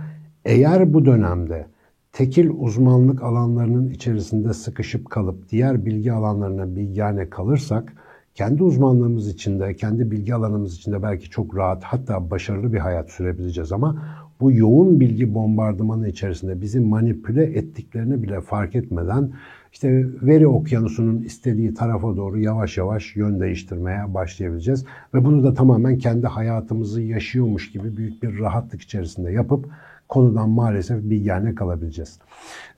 Eğer 0.44 0.92
bu 0.92 1.04
dönemde 1.04 1.66
tekil 2.12 2.50
uzmanlık 2.58 3.22
alanlarının 3.22 3.90
içerisinde 3.90 4.52
sıkışıp 4.52 5.10
kalıp 5.10 5.50
diğer 5.50 5.86
bilgi 5.86 6.12
alanlarına 6.12 6.76
bilgane 6.76 7.30
kalırsak 7.30 7.92
kendi 8.34 8.62
uzmanlığımız 8.62 9.28
içinde, 9.28 9.74
kendi 9.74 10.10
bilgi 10.10 10.34
alanımız 10.34 10.74
içinde 10.74 11.02
belki 11.02 11.30
çok 11.30 11.56
rahat 11.56 11.84
hatta 11.84 12.30
başarılı 12.30 12.72
bir 12.72 12.78
hayat 12.78 13.10
sürebileceğiz 13.10 13.72
ama 13.72 14.02
bu 14.40 14.52
yoğun 14.52 15.00
bilgi 15.00 15.34
bombardımanı 15.34 16.08
içerisinde 16.08 16.60
bizi 16.60 16.80
manipüle 16.80 17.44
ettiklerini 17.44 18.22
bile 18.22 18.40
fark 18.40 18.76
etmeden 18.76 19.32
işte 19.72 20.06
veri 20.22 20.46
okyanusunun 20.46 21.22
istediği 21.22 21.74
tarafa 21.74 22.16
doğru 22.16 22.38
yavaş 22.38 22.76
yavaş 22.76 23.16
yön 23.16 23.40
değiştirmeye 23.40 24.14
başlayabileceğiz. 24.14 24.84
Ve 25.14 25.24
bunu 25.24 25.44
da 25.44 25.54
tamamen 25.54 25.98
kendi 25.98 26.26
hayatımızı 26.26 27.02
yaşıyormuş 27.02 27.72
gibi 27.72 27.96
büyük 27.96 28.22
bir 28.22 28.38
rahatlık 28.38 28.80
içerisinde 28.80 29.32
yapıp 29.32 29.68
konudan 30.08 30.50
maalesef 30.50 31.02
bilgane 31.02 31.54
kalabileceğiz. 31.54 32.18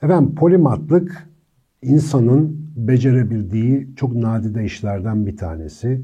Efendim 0.03 0.35
polimatlık 0.35 1.29
insanın 1.83 2.71
becerebildiği 2.77 3.89
çok 3.97 4.15
nadide 4.15 4.65
işlerden 4.65 5.27
bir 5.27 5.37
tanesi. 5.37 6.03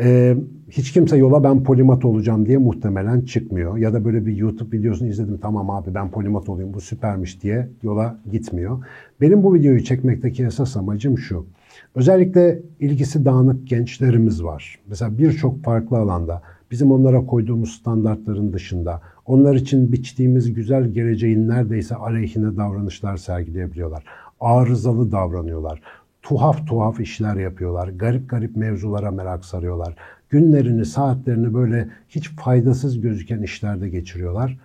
Ee, 0.00 0.36
hiç 0.70 0.92
kimse 0.92 1.16
yola 1.16 1.44
ben 1.44 1.64
polimat 1.64 2.04
olacağım 2.04 2.46
diye 2.46 2.58
muhtemelen 2.58 3.20
çıkmıyor. 3.20 3.76
Ya 3.76 3.92
da 3.92 4.04
böyle 4.04 4.26
bir 4.26 4.36
YouTube 4.36 4.78
videosunu 4.78 5.08
izledim 5.08 5.38
tamam 5.42 5.70
abi 5.70 5.94
ben 5.94 6.10
polimat 6.10 6.48
olayım 6.48 6.74
bu 6.74 6.80
süpermiş 6.80 7.42
diye 7.42 7.68
yola 7.82 8.18
gitmiyor. 8.32 8.84
Benim 9.20 9.42
bu 9.42 9.54
videoyu 9.54 9.84
çekmekteki 9.84 10.44
esas 10.44 10.76
amacım 10.76 11.18
şu. 11.18 11.46
Özellikle 11.94 12.62
ilgisi 12.80 13.24
dağınık 13.24 13.68
gençlerimiz 13.68 14.44
var. 14.44 14.78
Mesela 14.88 15.18
birçok 15.18 15.64
farklı 15.64 15.98
alanda 15.98 16.42
bizim 16.70 16.92
onlara 16.92 17.26
koyduğumuz 17.26 17.72
standartların 17.72 18.52
dışında 18.52 19.00
onlar 19.26 19.54
için 19.54 19.92
biçtiğimiz 19.92 20.54
güzel 20.54 20.88
geleceğin 20.88 21.48
neredeyse 21.48 21.94
aleyhine 21.94 22.56
davranışlar 22.56 23.16
sergileyebiliyorlar. 23.16 24.04
Arızalı 24.40 25.12
davranıyorlar 25.12 25.80
tuhaf 26.22 26.66
tuhaf 26.66 27.00
işler 27.00 27.36
yapıyorlar. 27.36 27.88
Garip 27.88 28.30
garip 28.30 28.56
mevzulara 28.56 29.10
merak 29.10 29.44
sarıyorlar. 29.44 29.94
Günlerini, 30.30 30.84
saatlerini 30.84 31.54
böyle 31.54 31.88
hiç 32.08 32.30
faydasız 32.30 33.00
gözüken 33.00 33.42
işlerde 33.42 33.88
geçiriyorlar. 33.88 34.58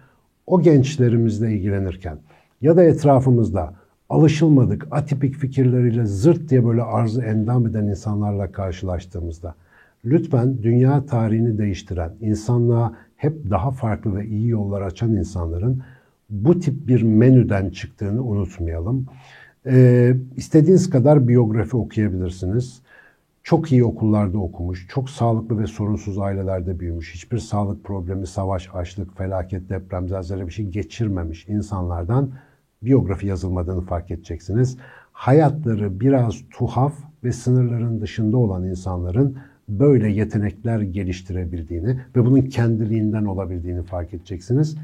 O 0.47 0.61
gençlerimizle 0.61 1.53
ilgilenirken 1.53 2.17
ya 2.61 2.77
da 2.77 2.83
etrafımızda 2.83 3.73
alışılmadık, 4.09 4.87
atipik 4.91 5.35
fikirleriyle 5.35 6.05
zırt 6.05 6.49
diye 6.49 6.65
böyle 6.65 6.81
arzı 6.81 7.21
endam 7.21 7.67
eden 7.67 7.85
insanlarla 7.85 8.51
karşılaştığımızda 8.51 9.55
lütfen 10.05 10.63
dünya 10.63 11.05
tarihini 11.05 11.57
değiştiren, 11.57 12.11
insanlığa 12.21 12.93
hep 13.15 13.49
daha 13.49 13.71
farklı 13.71 14.15
ve 14.15 14.25
iyi 14.25 14.47
yollar 14.47 14.81
açan 14.81 15.15
insanların 15.15 15.83
bu 16.29 16.59
tip 16.59 16.87
bir 16.87 17.01
menüden 17.01 17.69
çıktığını 17.69 18.23
unutmayalım. 18.23 19.05
Ee, 19.69 20.15
istediğiniz 20.35 20.89
kadar 20.89 21.27
biyografi 21.27 21.77
okuyabilirsiniz. 21.77 22.81
Çok 23.43 23.71
iyi 23.71 23.83
okullarda 23.83 24.37
okumuş, 24.37 24.87
çok 24.89 25.09
sağlıklı 25.09 25.59
ve 25.59 25.67
sorunsuz 25.67 26.19
ailelerde 26.19 26.79
büyümüş, 26.79 27.13
hiçbir 27.13 27.37
sağlık 27.37 27.83
problemi, 27.83 28.27
savaş, 28.27 28.69
açlık, 28.73 29.17
felaket, 29.17 29.69
deprem, 29.69 30.09
zelzele 30.09 30.47
bir 30.47 30.51
şey 30.51 30.65
geçirmemiş 30.65 31.47
insanlardan 31.47 32.29
biyografi 32.81 33.27
yazılmadığını 33.27 33.81
fark 33.81 34.11
edeceksiniz. 34.11 34.77
Hayatları 35.11 35.99
biraz 35.99 36.35
tuhaf 36.51 36.93
ve 37.23 37.31
sınırların 37.31 38.01
dışında 38.01 38.37
olan 38.37 38.63
insanların 38.63 39.37
böyle 39.69 40.09
yetenekler 40.09 40.81
geliştirebildiğini 40.81 41.99
ve 42.15 42.25
bunun 42.25 42.41
kendiliğinden 42.41 43.25
olabildiğini 43.25 43.83
fark 43.83 44.13
edeceksiniz. 44.13 44.77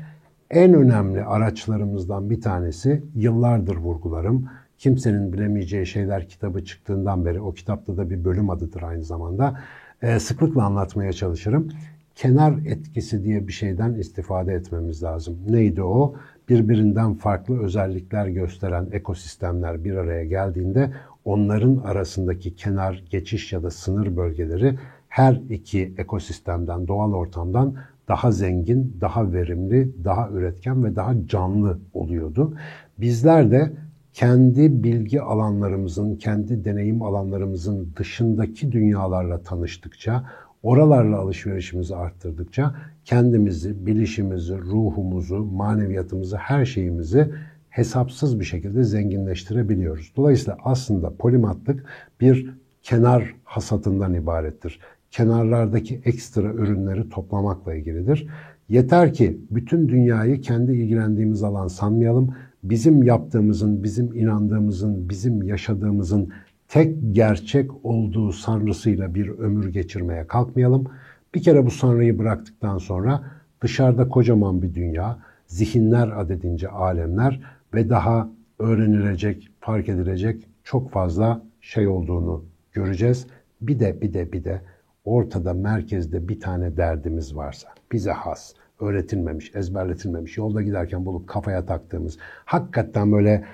En 0.50 0.74
önemli 0.74 1.24
araçlarımızdan 1.24 2.30
bir 2.30 2.42
tanesi 2.42 3.04
yıllardır 3.16 3.76
vurgularım 3.76 4.50
Kimsenin 4.84 5.34
Bilemeyeceği 5.34 5.86
Şeyler 5.86 6.28
kitabı 6.28 6.66
çıktığından 6.66 7.26
beri, 7.26 7.42
o 7.42 7.54
kitapta 7.54 7.98
da 7.98 8.10
bir 8.10 8.24
bölüm 8.24 8.50
adıdır 8.50 8.82
aynı 8.82 9.04
zamanda, 9.04 9.60
e, 10.02 10.20
sıklıkla 10.20 10.64
anlatmaya 10.64 11.14
çalışırım. 11.14 11.70
Kenar 12.16 12.54
etkisi 12.66 13.24
diye 13.24 13.48
bir 13.48 13.54
şeyden 13.54 13.94
istifade 13.94 14.54
etmemiz 14.54 15.04
lazım. 15.04 15.38
Neydi 15.48 15.84
o? 15.84 16.16
Birbirinden 16.50 17.14
farklı 17.14 17.64
özellikler 17.64 18.28
gösteren 18.28 18.88
ekosistemler 18.92 19.84
bir 19.84 19.96
araya 19.96 20.26
geldiğinde 20.26 20.92
onların 21.26 21.78
arasındaki 21.78 22.56
kenar, 22.56 23.04
geçiş 23.10 23.54
ya 23.54 23.64
da 23.64 23.72
sınır 23.72 24.18
bölgeleri 24.18 24.80
her 25.10 25.42
iki 25.50 25.94
ekosistemden, 25.98 26.88
doğal 26.88 27.14
ortamdan 27.14 27.76
daha 28.08 28.32
zengin, 28.32 28.98
daha 29.02 29.34
verimli, 29.34 30.04
daha 30.04 30.30
üretken 30.30 30.84
ve 30.84 30.96
daha 30.96 31.28
canlı 31.28 31.80
oluyordu. 31.94 32.54
Bizler 32.98 33.52
de 33.52 33.72
kendi 34.14 34.84
bilgi 34.84 35.22
alanlarımızın, 35.22 36.16
kendi 36.16 36.66
deneyim 36.66 37.02
alanlarımızın 37.02 37.90
dışındaki 37.98 38.72
dünyalarla 38.72 39.38
tanıştıkça, 39.44 40.24
oralarla 40.64 41.18
alışverişimizi 41.18 41.96
arttırdıkça 41.96 42.76
kendimizi, 43.06 43.86
bilişimizi, 43.86 44.58
ruhumuzu, 44.58 45.38
maneviyatımızı, 45.38 46.38
her 46.38 46.66
şeyimizi 46.66 47.32
hesapsız 47.70 48.40
bir 48.40 48.46
şekilde 48.46 48.84
zenginleştirebiliyoruz. 48.84 50.14
Dolayısıyla 50.16 50.58
aslında 50.64 51.14
polimatlık 51.18 51.86
bir 52.22 52.54
kenar 52.84 53.36
hasatından 53.44 54.14
ibarettir. 54.14 54.80
Kenarlardaki 55.12 56.02
ekstra 56.06 56.54
ürünleri 56.54 57.10
toplamakla 57.10 57.76
ilgilidir. 57.76 58.28
Yeter 58.70 59.14
ki 59.14 59.38
bütün 59.52 59.90
dünyayı 59.90 60.42
kendi 60.42 60.72
ilgilendiğimiz 60.72 61.44
alan 61.44 61.68
sanmayalım 61.68 62.36
bizim 62.64 63.04
yaptığımızın, 63.04 63.84
bizim 63.84 64.14
inandığımızın, 64.14 65.10
bizim 65.10 65.44
yaşadığımızın 65.44 66.30
tek 66.68 66.96
gerçek 67.12 67.86
olduğu 67.86 68.32
sanrısıyla 68.32 69.16
bir 69.16 69.30
ömür 69.30 69.70
geçirmeye 69.70 70.28
kalkmayalım. 70.28 70.88
Bir 71.36 71.44
kere 71.44 71.66
bu 71.66 71.72
sanrıyı 71.72 72.20
bıraktıktan 72.20 72.78
sonra 72.78 73.24
dışarıda 73.62 74.10
kocaman 74.10 74.62
bir 74.62 74.74
dünya, 74.74 75.20
zihinler 75.48 76.22
adedince 76.22 76.70
alemler 76.70 77.42
ve 77.74 77.90
daha 77.90 78.30
öğrenilecek, 78.60 79.50
fark 79.60 79.90
edilecek 79.90 80.48
çok 80.64 80.92
fazla 80.92 81.42
şey 81.62 81.88
olduğunu 81.88 82.46
göreceğiz. 82.72 83.28
Bir 83.62 83.80
de 83.80 84.02
bir 84.02 84.14
de 84.14 84.34
bir 84.34 84.44
de 84.44 84.62
ortada 85.06 85.54
merkezde 85.54 86.28
bir 86.28 86.40
tane 86.40 86.78
derdimiz 86.78 87.36
varsa, 87.36 87.68
bize 87.92 88.12
has, 88.12 88.54
öğretilmemiş, 88.84 89.56
ezberletilmemiş, 89.56 90.38
yolda 90.38 90.62
giderken 90.62 91.06
bulup 91.06 91.28
kafaya 91.28 91.66
taktığımız, 91.66 92.18
hakikaten 92.46 93.12
böyle 93.12 93.46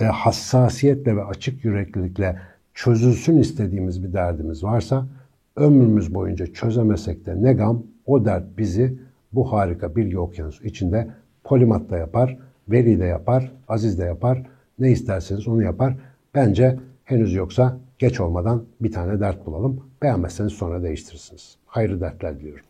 e, 0.00 0.04
hassasiyetle 0.04 1.16
ve 1.16 1.24
açık 1.24 1.64
yüreklilikle 1.64 2.36
çözülsün 2.74 3.38
istediğimiz 3.38 4.04
bir 4.04 4.12
derdimiz 4.12 4.64
varsa, 4.64 5.06
ömrümüz 5.56 6.14
boyunca 6.14 6.46
çözemesek 6.46 7.26
de 7.26 7.42
ne 7.42 7.52
gam, 7.52 7.82
o 8.06 8.24
dert 8.24 8.58
bizi 8.58 8.98
bu 9.32 9.52
harika 9.52 9.96
bilgi 9.96 10.18
okyanusu 10.18 10.64
içinde 10.64 11.08
polimat 11.44 11.90
da 11.90 11.96
yapar, 11.96 12.38
veli 12.68 13.00
de 13.00 13.04
yapar, 13.04 13.52
aziz 13.68 13.98
de 13.98 14.04
yapar, 14.04 14.42
ne 14.78 14.90
isterseniz 14.90 15.48
onu 15.48 15.62
yapar. 15.62 15.96
Bence 16.34 16.76
henüz 17.04 17.34
yoksa 17.34 17.78
geç 17.98 18.20
olmadan 18.20 18.64
bir 18.80 18.92
tane 18.92 19.20
dert 19.20 19.46
bulalım. 19.46 19.80
Beğenmezseniz 20.02 20.52
sonra 20.52 20.82
değiştirirsiniz. 20.82 21.56
Hayırlı 21.66 22.00
dertler 22.00 22.40
diliyorum. 22.40 22.64